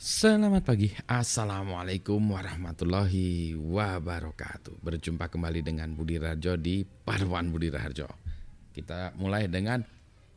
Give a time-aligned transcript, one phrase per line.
[0.00, 4.80] Selamat pagi, Assalamualaikum warahmatullahi wabarakatuh.
[4.80, 8.08] Berjumpa kembali dengan Budi Rajo di Paduan Budi Rajo
[8.72, 9.84] Kita mulai dengan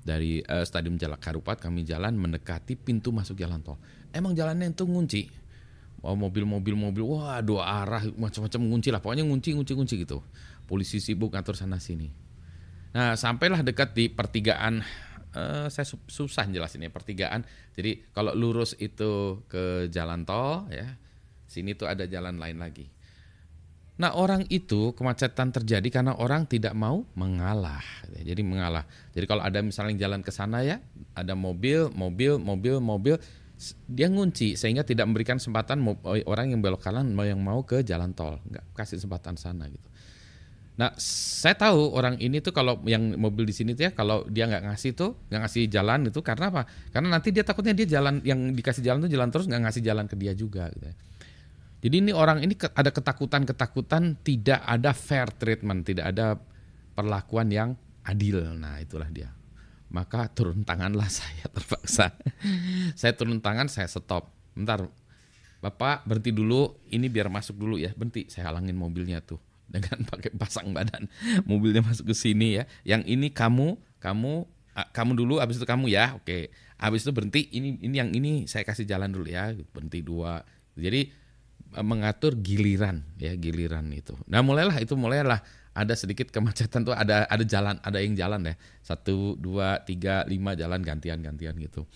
[0.00, 3.76] dari uh, Stadion Jalak Harupat kami jalan mendekati pintu masuk jalan tol.
[4.10, 5.22] Emang jalannya itu ngunci.
[6.00, 9.04] Oh, mobil-mobil mobil wah dua arah macam-macam ngunci lah.
[9.04, 10.24] Pokoknya ngunci ngunci ngunci gitu.
[10.64, 12.08] Polisi sibuk ngatur sana sini.
[12.96, 14.80] Nah, sampailah dekat di pertigaan
[15.36, 17.44] uh, saya susah jelasin ya pertigaan.
[17.76, 20.96] Jadi kalau lurus itu ke jalan tol ya.
[21.50, 22.86] Sini tuh ada jalan lain lagi.
[24.00, 27.84] Nah orang itu kemacetan terjadi karena orang tidak mau mengalah.
[28.08, 28.88] Jadi mengalah.
[29.12, 30.80] Jadi kalau ada misalnya jalan ke sana ya,
[31.12, 33.20] ada mobil, mobil, mobil, mobil,
[33.84, 35.84] dia ngunci sehingga tidak memberikan kesempatan
[36.24, 39.84] orang yang belok kanan yang mau ke jalan tol, nggak kasih kesempatan sana gitu.
[40.80, 44.48] Nah, saya tahu orang ini tuh kalau yang mobil di sini tuh ya, kalau dia
[44.48, 46.64] nggak ngasih tuh, nggak ngasih jalan itu karena apa?
[46.88, 50.08] Karena nanti dia takutnya dia jalan yang dikasih jalan tuh jalan terus nggak ngasih jalan
[50.08, 50.72] ke dia juga.
[50.72, 50.88] Gitu.
[50.88, 50.96] Ya.
[51.80, 56.36] Jadi ini orang ini ada ketakutan-ketakutan tidak ada fair treatment, tidak ada
[56.92, 57.72] perlakuan yang
[58.04, 58.52] adil.
[58.52, 59.32] Nah, itulah dia.
[59.90, 62.12] Maka turun tanganlah saya terpaksa.
[62.94, 64.28] saya turun tangan, saya stop.
[64.52, 64.86] Bentar.
[65.60, 67.92] Bapak berhenti dulu, ini biar masuk dulu ya.
[67.92, 69.40] Berhenti, saya halangin mobilnya tuh
[69.72, 71.08] dengan pakai pasang badan.
[71.48, 72.64] Mobilnya masuk ke sini ya.
[72.84, 74.48] Yang ini kamu, kamu
[74.96, 76.16] kamu dulu habis itu kamu ya.
[76.16, 76.52] Oke.
[76.80, 79.52] Habis itu berhenti, ini ini yang ini saya kasih jalan dulu ya.
[79.72, 80.40] Berhenti dua.
[80.80, 81.12] Jadi
[81.78, 84.18] mengatur giliran ya giliran itu.
[84.26, 85.38] Nah mulailah itu mulailah
[85.70, 90.58] ada sedikit kemacetan tuh ada ada jalan ada yang jalan ya satu dua tiga lima
[90.58, 91.86] jalan gantian gantian gitu.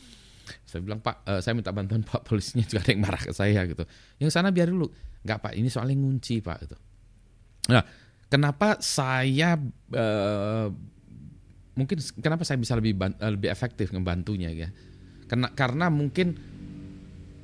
[0.69, 3.65] Saya bilang Pak, uh, saya minta bantuan Pak polisinya juga ada yang marah ke saya
[3.65, 3.85] gitu.
[4.21, 4.93] Yang sana biar dulu.
[5.25, 6.77] Enggak Pak, ini soalnya ngunci Pak itu.
[7.73, 7.81] Nah,
[8.29, 9.57] kenapa saya
[9.97, 10.69] uh,
[11.75, 14.69] mungkin kenapa saya bisa lebih lebih efektif ngebantunya ya?
[15.25, 16.37] Karena karena mungkin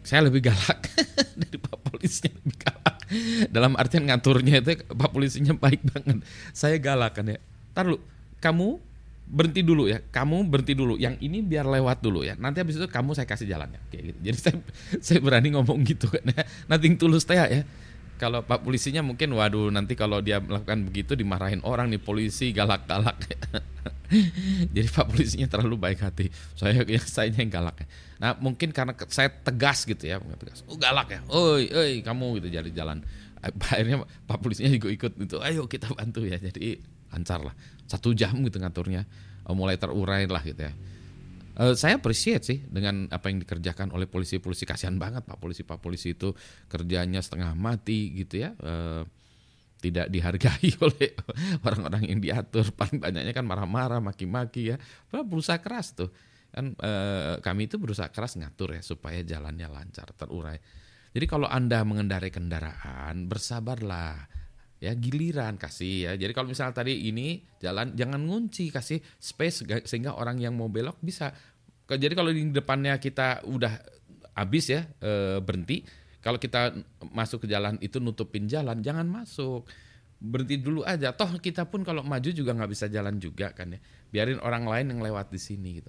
[0.05, 0.85] saya lebih galak
[1.41, 2.97] dari Pak polisinya lebih galak.
[3.53, 6.25] Dalam artian ngaturnya itu Pak polisinya baik banget.
[6.57, 7.39] Saya galak kan ya.
[7.77, 8.01] Ntar lu,
[8.41, 8.81] kamu
[9.29, 10.01] berhenti dulu ya.
[10.01, 10.97] Kamu berhenti dulu.
[10.97, 12.35] Yang ini biar lewat dulu ya.
[12.41, 13.79] Nanti habis itu kamu saya kasih jalannya.
[13.93, 14.19] Kayak gitu.
[14.25, 14.55] Jadi saya
[15.05, 16.43] saya berani ngomong gitu kan ya.
[16.65, 17.63] Nanti tulus teh ya.
[18.17, 23.17] Kalau Pak polisinya mungkin waduh nanti kalau dia melakukan begitu dimarahin orang nih polisi galak-galak.
[24.75, 26.29] Jadi Pak polisinya terlalu baik hati.
[26.59, 27.87] Saya yang saya yang galak.
[28.19, 30.67] Nah mungkin karena saya tegas gitu ya, tegas.
[30.67, 33.03] Oh galak ya, oi, oi kamu gitu jadi jalan.
[33.41, 35.37] Akhirnya Pak polisinya juga ikut itu.
[35.41, 36.37] Ayo kita bantu ya.
[36.37, 37.55] Jadi lancar lah.
[37.89, 39.07] Satu jam gitu ngaturnya.
[39.49, 40.73] Oh, mulai terurai lah gitu ya.
[41.61, 45.83] Uh, saya appreciate sih dengan apa yang dikerjakan oleh polisi-polisi kasihan banget pak polisi pak
[45.83, 46.33] polisi itu
[46.71, 48.57] kerjanya setengah mati gitu ya
[49.81, 51.11] tidak dihargai oleh
[51.65, 52.69] orang-orang yang diatur.
[52.77, 54.77] Paling banyaknya kan marah-marah maki-maki ya.
[55.11, 56.13] Berusaha keras tuh.
[56.53, 56.93] Kan e,
[57.41, 60.61] kami itu berusaha keras ngatur ya supaya jalannya lancar terurai.
[61.11, 64.29] Jadi kalau anda mengendarai kendaraan bersabarlah.
[64.81, 66.13] Ya giliran kasih ya.
[66.17, 70.97] Jadi kalau misalnya tadi ini jalan jangan ngunci kasih space sehingga orang yang mau belok
[71.05, 71.33] bisa.
[71.85, 73.77] Jadi kalau di depannya kita udah
[74.41, 75.85] habis ya e, berhenti
[76.21, 76.77] Kalau kita
[77.13, 79.65] masuk ke jalan itu nutupin jalan, jangan masuk.
[80.21, 81.17] Berhenti dulu aja.
[81.17, 83.81] Toh kita pun kalau maju juga nggak bisa jalan juga kan ya.
[84.13, 85.89] Biarin orang lain yang lewat di sini gitu.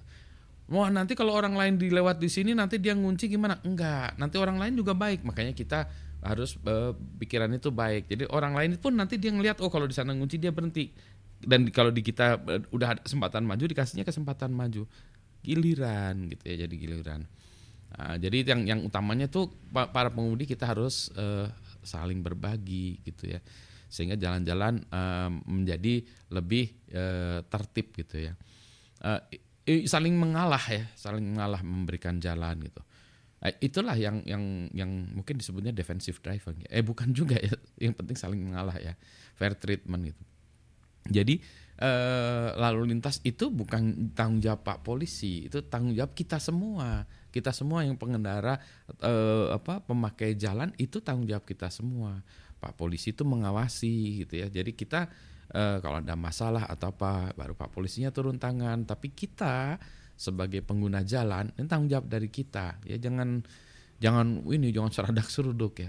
[0.72, 3.60] Wah nanti kalau orang lain dilewat di sini nanti dia ngunci gimana?
[3.60, 4.16] Enggak.
[4.16, 5.20] Nanti orang lain juga baik.
[5.20, 5.84] Makanya kita
[6.24, 8.08] harus uh, pikiran itu baik.
[8.08, 10.88] Jadi orang lain pun nanti dia ngelihat oh kalau di sana ngunci dia berhenti.
[11.42, 14.88] Dan kalau di kita uh, udah ada kesempatan maju dikasihnya kesempatan maju.
[15.44, 17.28] Giliran gitu ya jadi giliran.
[17.92, 21.48] Nah, jadi yang yang utamanya tuh para pengemudi kita harus uh,
[21.84, 23.40] saling berbagi gitu ya.
[23.92, 26.00] Sehingga jalan-jalan uh, menjadi
[26.32, 28.32] lebih uh, tertib gitu ya.
[29.02, 29.20] Uh,
[29.86, 32.80] saling mengalah ya saling mengalah memberikan jalan gitu.
[33.42, 36.80] Uh, itulah yang yang yang mungkin disebutnya defensive driving ya.
[36.80, 38.96] eh bukan juga ya yang penting saling mengalah ya.
[39.36, 40.31] Fair treatment gitu
[41.08, 41.42] jadi
[41.82, 47.06] uh, lalu lintas itu bukan tanggung jawab pak polisi itu tanggung jawab kita semua.
[47.32, 48.60] Kita semua yang pengendara
[49.00, 52.20] eh, apa pemakai jalan itu tanggung jawab kita semua.
[52.60, 54.52] Pak polisi itu mengawasi gitu ya.
[54.52, 55.08] Jadi kita
[55.48, 58.84] eh, kalau ada masalah atau apa baru pak polisinya turun tangan.
[58.84, 59.80] Tapi kita
[60.12, 63.00] sebagai pengguna jalan ini tanggung jawab dari kita ya.
[63.00, 63.40] Jangan
[63.96, 65.88] jangan ini jangan seradak seruduk ya.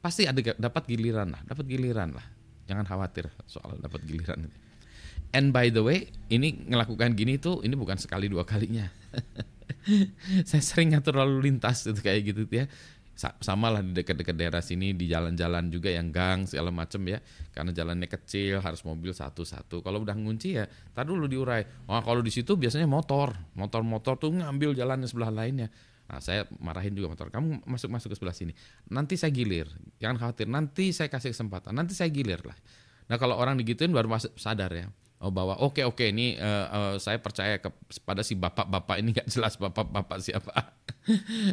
[0.00, 2.37] Pasti ada dapat giliran lah dapat giliran lah
[2.68, 4.52] jangan khawatir soal dapat giliran
[5.32, 8.88] and by the way ini ngelakukan gini tuh ini bukan sekali dua kalinya.
[10.48, 12.68] Saya sering ngatur lalu lintas itu kayak gitu ya.
[13.18, 17.18] Sama lah di dekat-dekat daerah sini di jalan-jalan juga yang gang segala macem ya.
[17.50, 19.82] Karena jalannya kecil harus mobil satu-satu.
[19.82, 20.64] Kalau udah ngunci ya
[20.94, 21.66] tar dulu diurai.
[21.90, 23.34] Wah kalau di situ biasanya motor.
[23.58, 25.72] Motor-motor tuh ngambil jalan sebelah lainnya
[26.08, 28.56] nah saya marahin juga motor kamu masuk masuk ke sebelah sini.
[28.88, 29.68] Nanti saya gilir.
[30.00, 30.48] Jangan khawatir.
[30.48, 31.76] Nanti saya kasih kesempatan.
[31.76, 32.56] Nanti saya gilir lah.
[33.12, 34.88] Nah kalau orang digituin baru masuk sadar ya.
[35.18, 39.10] Oh bahwa oke okay, oke okay, ini uh, uh, saya percaya kepada si bapak-bapak ini.
[39.18, 40.78] Nggak jelas bapak-bapak siapa.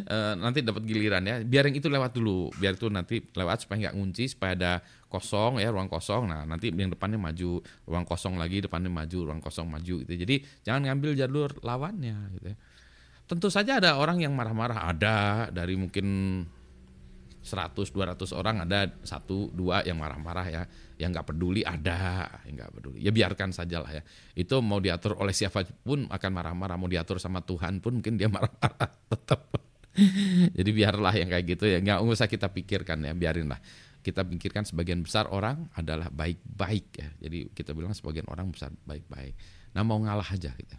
[0.06, 1.42] Uh, nanti dapat giliran ya.
[1.42, 2.54] Biar yang itu lewat dulu.
[2.62, 4.72] Biar itu nanti lewat supaya nggak ngunci supaya ada
[5.10, 6.30] kosong ya ruang kosong.
[6.30, 7.58] Nah nanti yang depannya maju
[7.90, 10.12] ruang kosong lagi depannya maju ruang kosong maju gitu.
[10.14, 12.56] Jadi jangan ngambil jalur lawannya gitu ya.
[13.26, 14.86] Tentu saja ada orang yang marah-marah.
[14.90, 16.06] Ada dari mungkin
[17.46, 20.62] 100 200 orang ada satu dua yang marah-marah ya
[20.98, 22.98] yang nggak peduli ada yang nggak peduli.
[22.98, 24.02] Ya biarkan saja lah ya.
[24.34, 26.74] Itu mau diatur oleh siapa pun akan marah-marah.
[26.74, 29.46] Mau diatur sama Tuhan pun mungkin dia marah-marah tetap
[30.52, 31.78] jadi biarlah yang kayak gitu ya.
[31.78, 33.62] Nggak usah kita pikirkan ya biarin lah
[34.02, 37.08] kita pikirkan sebagian besar orang adalah baik-baik ya.
[37.26, 39.34] Jadi kita bilang sebagian orang besar baik-baik.
[39.74, 40.78] Nah mau ngalah aja kita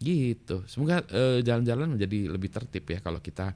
[0.00, 3.52] gitu semoga eh, jalan-jalan menjadi lebih tertib ya kalau kita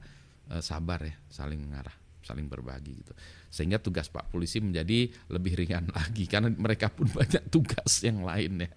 [0.53, 3.13] eh, sabar ya saling mengarah saling berbagi gitu.
[3.53, 8.73] Sehingga tugas Pak polisi menjadi lebih ringan lagi karena mereka pun banyak tugas yang lainnya.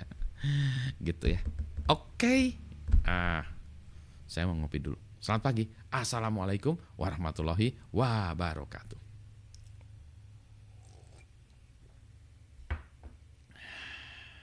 [1.09, 1.41] gitu ya.
[1.89, 2.21] Oke.
[2.21, 2.43] Okay.
[3.09, 3.49] Ah,
[4.29, 5.01] saya mau ngopi dulu.
[5.19, 5.65] Selamat pagi.
[5.89, 9.08] Assalamualaikum warahmatullahi wabarakatuh.